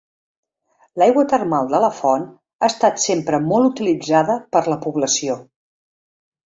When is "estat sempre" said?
2.73-3.43